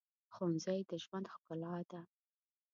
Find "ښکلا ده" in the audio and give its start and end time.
1.33-2.01